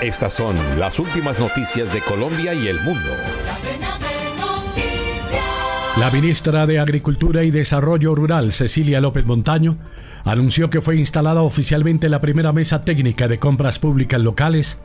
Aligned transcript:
Estas 0.00 0.32
son 0.32 0.56
las 0.78 0.98
últimas 0.98 1.38
noticias 1.38 1.92
de 1.92 2.00
Colombia 2.00 2.54
y 2.54 2.68
el 2.68 2.80
mundo. 2.80 3.10
La 5.98 6.10
ministra 6.10 6.66
de 6.66 6.78
Agricultura 6.78 7.44
y 7.44 7.50
Desarrollo 7.50 8.14
Rural, 8.14 8.50
Cecilia 8.50 9.02
López 9.02 9.26
Montaño, 9.26 9.76
anunció 10.24 10.70
que 10.70 10.80
fue 10.80 10.96
instalada 10.96 11.42
oficialmente 11.42 12.08
la 12.08 12.18
primera 12.18 12.50
mesa 12.50 12.80
técnica 12.80 13.28
de 13.28 13.38
compras 13.38 13.78
públicas 13.78 14.18
locales 14.22 14.78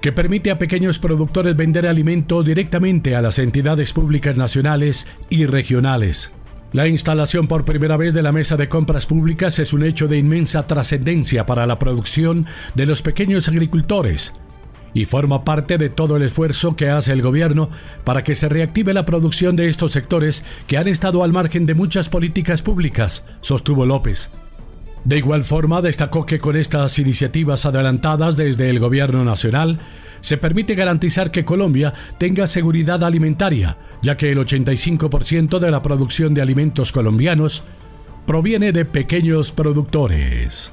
que 0.00 0.12
permite 0.12 0.50
a 0.50 0.58
pequeños 0.58 0.98
productores 0.98 1.54
vender 1.54 1.86
alimentos 1.86 2.42
directamente 2.46 3.14
a 3.14 3.20
las 3.20 3.38
entidades 3.38 3.92
públicas 3.92 4.38
nacionales 4.38 5.06
y 5.28 5.44
regionales. 5.44 6.32
La 6.72 6.88
instalación 6.88 7.46
por 7.46 7.66
primera 7.66 7.98
vez 7.98 8.14
de 8.14 8.22
la 8.22 8.32
mesa 8.32 8.56
de 8.56 8.70
compras 8.70 9.04
públicas 9.04 9.58
es 9.58 9.74
un 9.74 9.84
hecho 9.84 10.08
de 10.08 10.16
inmensa 10.16 10.66
trascendencia 10.66 11.44
para 11.44 11.66
la 11.66 11.78
producción 11.78 12.46
de 12.74 12.86
los 12.86 13.02
pequeños 13.02 13.48
agricultores 13.48 14.32
y 14.96 15.04
forma 15.04 15.44
parte 15.44 15.76
de 15.76 15.90
todo 15.90 16.16
el 16.16 16.22
esfuerzo 16.22 16.74
que 16.74 16.88
hace 16.88 17.12
el 17.12 17.20
gobierno 17.20 17.68
para 18.04 18.24
que 18.24 18.34
se 18.34 18.48
reactive 18.48 18.94
la 18.94 19.04
producción 19.04 19.54
de 19.54 19.68
estos 19.68 19.92
sectores 19.92 20.42
que 20.66 20.78
han 20.78 20.88
estado 20.88 21.22
al 21.22 21.34
margen 21.34 21.66
de 21.66 21.74
muchas 21.74 22.08
políticas 22.08 22.62
públicas, 22.62 23.22
sostuvo 23.42 23.84
López. 23.84 24.30
De 25.04 25.18
igual 25.18 25.44
forma, 25.44 25.82
destacó 25.82 26.24
que 26.24 26.38
con 26.38 26.56
estas 26.56 26.98
iniciativas 26.98 27.66
adelantadas 27.66 28.38
desde 28.38 28.70
el 28.70 28.80
Gobierno 28.80 29.22
Nacional, 29.22 29.80
se 30.20 30.38
permite 30.38 30.74
garantizar 30.74 31.30
que 31.30 31.44
Colombia 31.44 31.92
tenga 32.18 32.46
seguridad 32.46 33.04
alimentaria, 33.04 33.76
ya 34.02 34.16
que 34.16 34.30
el 34.30 34.38
85% 34.38 35.58
de 35.58 35.70
la 35.70 35.82
producción 35.82 36.32
de 36.32 36.40
alimentos 36.40 36.90
colombianos 36.90 37.62
proviene 38.26 38.72
de 38.72 38.86
pequeños 38.86 39.52
productores. 39.52 40.72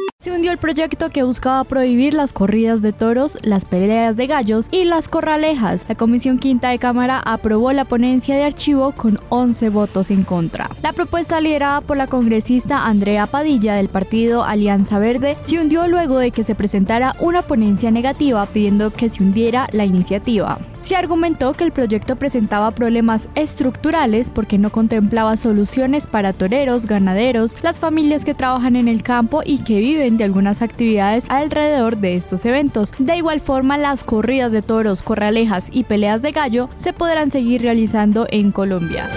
Se 0.21 0.31
hundió 0.31 0.51
el 0.51 0.59
proyecto 0.59 1.09
que 1.09 1.23
buscaba 1.23 1.63
prohibir 1.63 2.13
las 2.13 2.31
corridas 2.31 2.83
de 2.83 2.93
toros, 2.93 3.39
las 3.41 3.65
peleas 3.65 4.15
de 4.17 4.27
gallos 4.27 4.67
y 4.69 4.85
las 4.85 5.07
corralejas. 5.07 5.87
La 5.89 5.95
Comisión 5.95 6.37
Quinta 6.37 6.69
de 6.69 6.77
Cámara 6.77 7.19
aprobó 7.25 7.73
la 7.73 7.85
ponencia 7.85 8.35
de 8.35 8.43
archivo 8.43 8.91
con 8.91 9.19
11 9.29 9.69
votos 9.69 10.11
en 10.11 10.23
contra. 10.23 10.69
La 10.83 10.93
propuesta 10.93 11.41
liderada 11.41 11.81
por 11.81 11.97
la 11.97 12.05
congresista 12.05 12.85
Andrea 12.85 13.25
Padilla 13.25 13.73
del 13.73 13.89
partido 13.89 14.43
Alianza 14.43 14.99
Verde 14.99 15.37
se 15.41 15.59
hundió 15.59 15.87
luego 15.87 16.19
de 16.19 16.29
que 16.29 16.43
se 16.43 16.53
presentara 16.53 17.15
una 17.19 17.41
ponencia 17.41 17.89
negativa 17.89 18.45
pidiendo 18.45 18.93
que 18.93 19.09
se 19.09 19.23
hundiera 19.23 19.69
la 19.71 19.85
iniciativa. 19.85 20.59
Se 20.81 20.95
argumentó 20.95 21.53
que 21.53 21.63
el 21.63 21.71
proyecto 21.71 22.15
presentaba 22.15 22.69
problemas 22.69 23.27
estructurales 23.33 24.29
porque 24.29 24.59
no 24.59 24.71
contemplaba 24.71 25.35
soluciones 25.35 26.05
para 26.05 26.31
toreros, 26.31 26.85
ganaderos, 26.85 27.55
las 27.63 27.79
familias 27.79 28.23
que 28.23 28.35
trabajan 28.35 28.75
en 28.75 28.87
el 28.87 29.01
campo 29.01 29.41
y 29.43 29.59
que 29.63 29.79
viven 29.79 30.10
de 30.17 30.23
algunas 30.23 30.61
actividades 30.61 31.25
alrededor 31.29 31.97
de 31.97 32.15
estos 32.15 32.45
eventos. 32.45 32.93
De 32.99 33.17
igual 33.17 33.41
forma, 33.41 33.77
las 33.77 34.03
corridas 34.03 34.51
de 34.51 34.61
toros, 34.61 35.01
corralejas 35.01 35.67
y 35.71 35.83
peleas 35.83 36.21
de 36.21 36.31
gallo 36.31 36.69
se 36.75 36.93
podrán 36.93 37.31
seguir 37.31 37.61
realizando 37.61 38.27
en 38.29 38.51
Colombia. 38.51 39.09